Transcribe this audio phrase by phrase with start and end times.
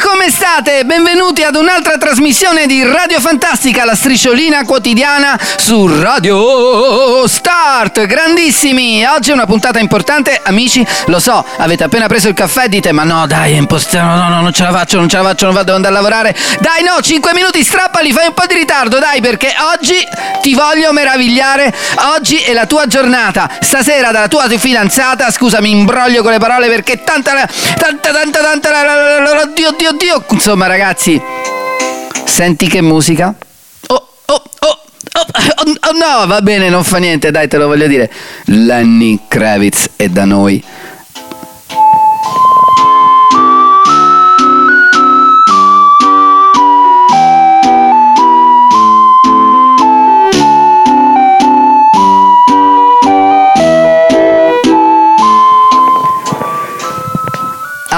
[0.00, 0.86] come state?
[0.86, 8.06] Benvenuti ad un'altra trasmissione di Radio Fantastica, la strisciolina quotidiana su Radio Start.
[8.06, 9.04] Grandissimi!
[9.04, 10.86] Oggi è una puntata importante, amici.
[11.06, 14.00] Lo so, avete appena preso il caffè dite: Ma no, dai, è impossibile.
[14.00, 15.94] No, no, no, non ce la faccio, non ce la faccio, non vado, devo andare
[15.94, 16.34] a lavorare.
[16.60, 19.96] Dai, no, 5 minuti, strappali, fai un po' di ritardo, dai, perché oggi
[20.40, 21.74] ti voglio meravigliare.
[22.14, 23.50] Oggi è la tua giornata.
[23.60, 27.32] Stasera dalla tua fidanzata, scusami, imbroglio con le parole perché tanta,
[27.76, 28.70] tanta, tanta, tanta,
[29.26, 30.24] oddio, oddio, oddio.
[30.30, 31.20] Insomma, ragazzi,
[32.24, 33.34] senti che musica?
[33.88, 34.80] Oh, oh, oh.
[35.14, 38.10] Oh, oh, oh, no, va bene, non fa niente, dai, te lo voglio dire.
[38.44, 40.62] Lenny Kravitz è da noi.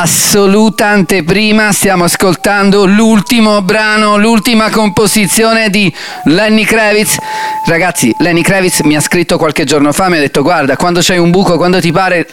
[0.00, 5.92] Assoluta anteprima stiamo ascoltando l'ultimo brano, l'ultima composizione di
[6.24, 7.16] Lenny Kravitz.
[7.66, 11.18] Ragazzi, Lenny Kravitz mi ha scritto qualche giorno fa, mi ha detto guarda, quando c'hai
[11.18, 12.28] un buco, quando ti pare,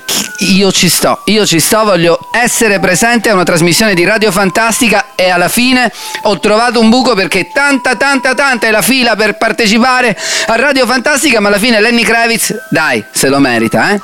[0.53, 5.07] io ci sto, io ci sto, voglio essere presente a una trasmissione di Radio Fantastica
[5.15, 5.91] e alla fine
[6.23, 10.85] ho trovato un buco perché tanta, tanta, tanta è la fila per partecipare a Radio
[10.85, 13.99] Fantastica, ma alla fine Lenny Kravitz, dai, se lo merita, eh?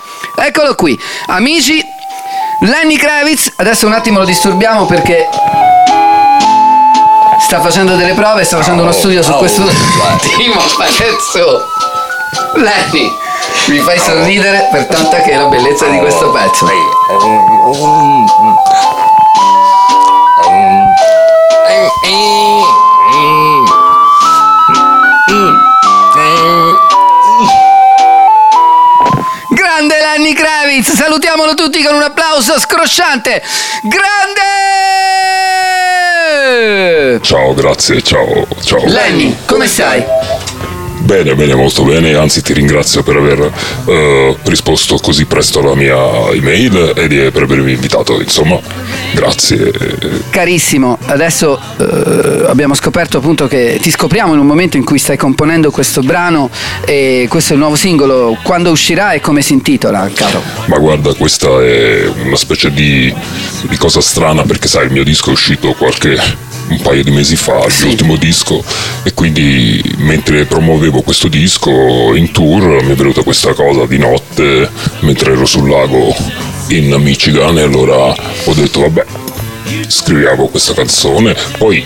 [0.48, 2.00] Eccolo qui, amici
[2.64, 5.28] Lenny Kravitz, adesso un attimo lo disturbiamo perché
[7.40, 11.66] sta facendo delle prove, sta facendo uno studio su questo attimo, adesso
[12.54, 13.12] Lenny,
[13.66, 16.68] mi fai sorridere per tanta che è la bellezza di questo pezzo.
[29.50, 32.04] Grande Lenny Kravitz, salutiamolo tutti con un
[32.42, 33.42] applauso scrosciante.
[33.84, 34.40] Grande!
[37.22, 38.84] Ciao, grazie, ciao, ciao.
[38.86, 40.04] Lenny, come stai?
[41.04, 43.52] Bene, bene, molto bene, anzi ti ringrazio per aver
[43.88, 48.60] eh, risposto così presto alla mia email e per avermi invitato, insomma,
[49.14, 49.72] grazie.
[50.30, 55.18] Carissimo, adesso eh, abbiamo scoperto appunto che ti scopriamo in un momento in cui stai
[55.18, 56.50] componendo questo brano
[56.86, 60.42] e questo è il nuovo singolo, quando uscirà e come si intitola, caro?
[60.68, 63.14] Ma guarda, questa è una specie di,
[63.64, 67.36] di cosa strana perché sai, il mio disco è uscito qualche un paio di mesi
[67.36, 67.84] fa, Sì.
[67.84, 68.64] mio ultimo disco,
[69.04, 74.70] e quindi mentre promuovevo questo disco in tour mi è venuta questa cosa di notte
[75.02, 76.16] mentre ero sul lago
[76.70, 77.96] in Michigan e allora
[78.46, 79.06] ho detto vabbè.
[79.88, 81.80] Scriviamo questa canzone, poi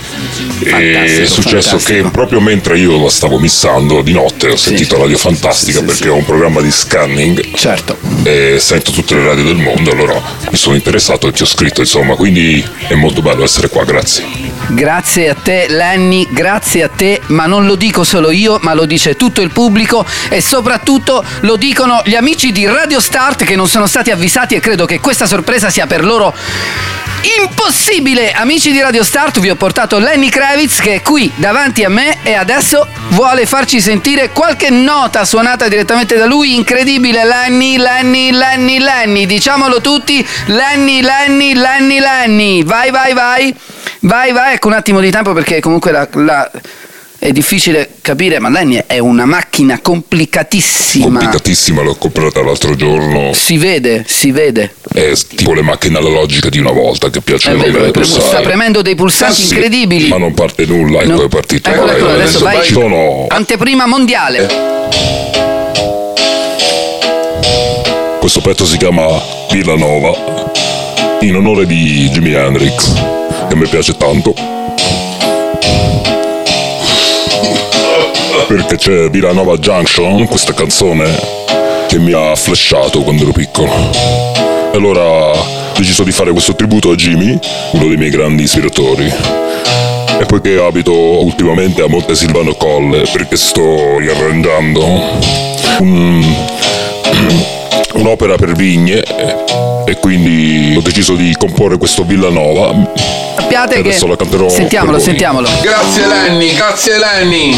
[0.60, 2.02] è Fantastico, successo fantastico.
[2.04, 6.02] che proprio mentre io la stavo missando di notte ho sentito Radio Fantastica sì, perché
[6.02, 6.08] sì.
[6.08, 7.96] ho un programma di scanning Certo.
[8.24, 10.20] e sento tutte le radio del mondo, allora
[10.50, 14.45] mi sono interessato e ti ho scritto, insomma, quindi è molto bello essere qua, grazie.
[14.68, 18.84] Grazie a te Lenny, grazie a te, ma non lo dico solo io, ma lo
[18.84, 23.68] dice tutto il pubblico e soprattutto lo dicono gli amici di Radio Start che non
[23.68, 26.34] sono stati avvisati e credo che questa sorpresa sia per loro
[27.38, 28.32] impossibile.
[28.32, 32.18] Amici di Radio Start, vi ho portato Lenny Kravitz che è qui davanti a me
[32.22, 36.56] e adesso vuole farci sentire qualche nota suonata direttamente da lui.
[36.56, 39.26] Incredibile, Lenny, Lenny, Lenny, Lenny.
[39.26, 42.64] Diciamolo tutti, Lenny, Lenny, Lenny, Lenny.
[42.64, 43.54] Vai, vai, vai.
[44.06, 46.48] Vai, vai, ecco un attimo di tempo perché comunque la, la-
[47.18, 51.06] è difficile capire, ma Lenny è una macchina complicatissima.
[51.06, 54.74] Complicatissima, l'ho comprata l'altro giorno, si vede, si vede.
[54.94, 58.80] è tipo le macchine analogiche di una volta che Eh piacciono miei, tu sta premendo
[58.80, 60.06] dei pulsanti Sì, incredibili.
[60.08, 61.22] Ma non parte nulla, ecco No.
[61.24, 61.68] è partito.
[61.70, 62.62] Eccolo, eccolo, Eh, adesso vai.
[62.64, 64.48] ci sono Anteprima mondiale.
[68.20, 69.20] Questo pezzo si chiama
[69.50, 70.12] Villanova
[71.20, 72.92] in onore di Jimi Hendrix,
[73.48, 74.34] che mi piace tanto.
[78.46, 81.08] Perché c'è Villanova Junction, questa canzone,
[81.88, 83.70] che mi ha flashato quando ero piccolo.
[84.72, 87.38] E allora ho deciso di fare questo tributo a Jimmy,
[87.72, 89.12] uno dei miei grandi ispiratori.
[90.18, 94.84] E poiché abito ultimamente a Monte Silvano Colle, perché sto riarrangiando
[95.80, 96.24] un,
[97.94, 99.02] un'opera per vigne
[99.86, 102.74] e quindi ho deciso di comporre questo Villanova.
[103.36, 103.88] Sappiate E che.
[103.88, 105.48] adesso la canterò Sentiamolo, sentiamolo.
[105.62, 107.56] Grazie Lenny, grazie Lenny.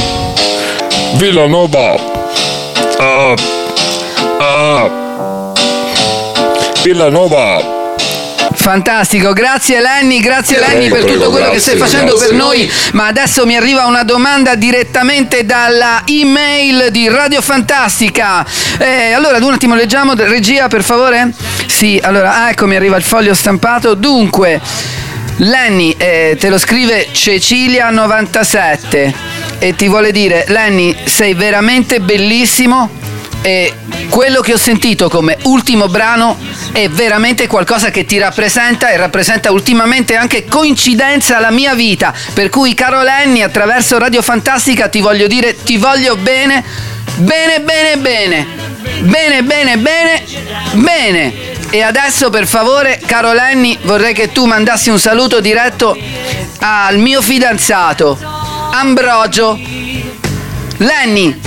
[1.14, 1.96] Villanova.
[2.98, 3.34] Ah,
[4.38, 4.90] ah.
[6.82, 7.77] Villanova.
[8.68, 12.70] Fantastico, grazie Lenny, grazie Lenny Prego, per tutto quello che stai facendo per noi.
[12.92, 18.44] Ma adesso mi arriva una domanda direttamente dalla email di Radio Fantastica.
[18.76, 21.32] Eh, allora, un attimo leggiamo, regia per favore?
[21.64, 23.94] Sì, allora, ah, ecco mi arriva il foglio stampato.
[23.94, 24.60] Dunque.
[25.36, 29.12] Lenny, eh, te lo scrive Cecilia97
[29.60, 32.97] e ti vuole dire, Lenny, sei veramente bellissimo
[33.42, 33.72] e
[34.08, 36.36] quello che ho sentito come ultimo brano
[36.72, 42.12] è veramente qualcosa che ti rappresenta e rappresenta ultimamente anche coincidenza alla mia vita.
[42.32, 46.64] Per cui, caro Lenny, attraverso Radio Fantastica ti voglio dire ti voglio bene,
[47.16, 48.46] bene, bene, bene,
[49.02, 50.24] bene, bene, bene,
[50.72, 51.56] bene.
[51.70, 55.96] E adesso per favore, caro Lenny, vorrei che tu mandassi un saluto diretto
[56.60, 58.18] al mio fidanzato,
[58.72, 59.58] Ambrogio.
[60.80, 61.40] Lenny,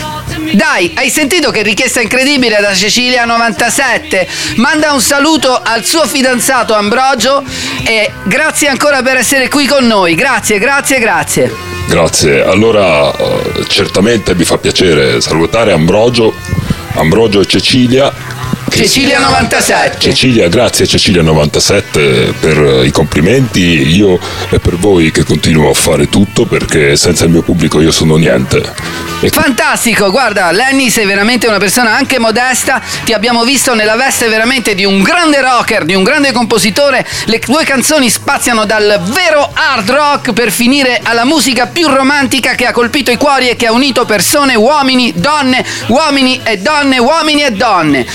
[0.53, 4.27] dai, hai sentito che richiesta incredibile da Cecilia97?
[4.55, 7.43] Manda un saluto al suo fidanzato Ambrogio
[7.83, 10.15] e grazie ancora per essere qui con noi.
[10.15, 11.53] Grazie, grazie, grazie.
[11.87, 16.33] Grazie, allora eh, certamente mi fa piacere salutare Ambrogio,
[16.93, 18.40] Ambrogio e Cecilia.
[18.73, 19.99] Cecilia 97.
[19.99, 24.17] Cecilia, grazie Cecilia 97 per i complimenti, io
[24.49, 28.15] e per voi che continuo a fare tutto perché senza il mio pubblico io sono
[28.15, 29.09] niente.
[29.29, 34.73] Fantastico, guarda, Lenny sei veramente una persona anche modesta, ti abbiamo visto nella veste veramente
[34.73, 39.91] di un grande rocker, di un grande compositore, le tue canzoni spaziano dal vero hard
[39.91, 43.71] rock per finire alla musica più romantica che ha colpito i cuori e che ha
[43.71, 48.07] unito persone, uomini, donne, uomini e donne, uomini e donne.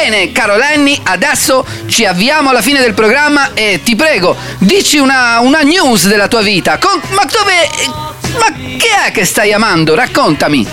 [0.00, 5.40] Bene, caro Lenny, adesso ci avviamo alla fine del programma e ti prego, dici una,
[5.40, 6.78] una news della tua vita.
[6.78, 8.06] Con- ma dove...
[8.38, 8.46] Ma
[8.76, 9.96] che è che stai amando?
[9.96, 10.66] Raccontami.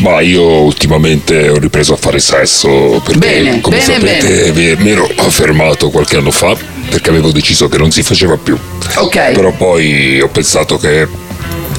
[0.00, 4.90] Ma io ultimamente ho ripreso a fare sesso perché Bene, come bene, sapete mi- mi
[4.90, 6.54] ero fermato qualche anno fa
[6.90, 8.56] perché avevo deciso che non si faceva più.
[8.96, 9.32] Ok.
[9.32, 11.08] Però poi ho pensato che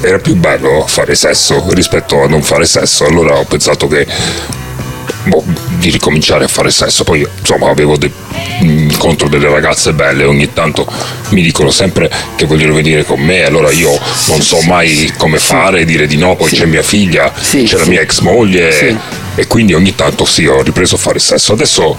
[0.02, 4.06] era più bello fare sesso rispetto a non fare sesso, allora ho pensato che
[5.24, 5.44] boh,
[5.80, 7.02] di ricominciare a fare sesso.
[7.02, 8.12] Poi insomma avevo de-
[8.60, 10.86] incontro delle ragazze belle, ogni tanto
[11.30, 13.98] mi dicono sempre che vogliono venire con me, allora io
[14.28, 18.00] non so mai come fare, dire di no, poi c'è mia figlia, c'è la mia
[18.02, 18.96] ex moglie
[19.34, 21.54] e quindi ogni tanto sì, ho ripreso a fare sesso.
[21.54, 21.96] Adesso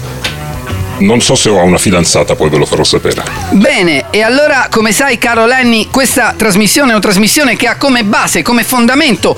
[1.01, 3.23] non so se ho una fidanzata, poi ve lo farò sapere.
[3.51, 8.03] Bene, e allora, come sai, caro Lenny, questa trasmissione è una trasmissione che ha come
[8.03, 9.37] base, come fondamento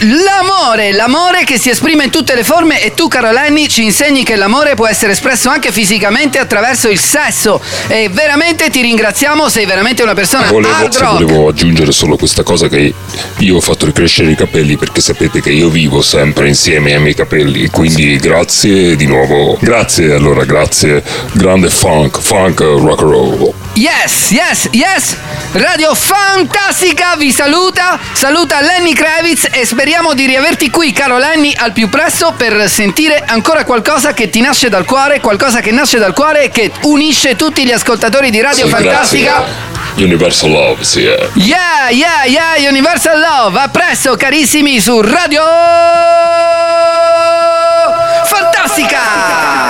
[0.00, 4.22] l'amore, l'amore che si esprime in tutte le forme e tu, caro Lenny, ci insegni
[4.22, 7.60] che l'amore può essere espresso anche fisicamente attraverso il sesso.
[7.86, 12.92] E veramente ti ringraziamo, sei veramente una persona Volevo, volevo aggiungere solo questa cosa che
[13.38, 17.14] io ho fatto ricrescere i capelli perché sapete che io vivo sempre insieme ai miei
[17.14, 19.58] capelli, quindi grazie di nuovo.
[19.60, 20.44] Grazie allora,
[20.80, 21.02] grazie.
[21.32, 23.52] Grande funk, funk rock and roll.
[23.74, 25.16] Yes, yes, yes!
[25.52, 31.72] Radio Fantastica vi saluta, saluta Lenny Kravitz e speriamo di riaverti qui, caro Lenny, al
[31.72, 36.12] più presto per sentire ancora qualcosa che ti nasce dal cuore, qualcosa che nasce dal
[36.14, 39.32] cuore e che unisce tutti gli ascoltatori di Radio Sì, Fantastica.
[39.32, 39.68] grazie.
[40.04, 41.04] Universal Love, sì.
[41.04, 41.28] eh.
[41.34, 43.58] Yeah, yeah, yeah, Universal Love.
[43.58, 45.42] A presto, carissimi, su Radio
[48.24, 49.69] Fantastica!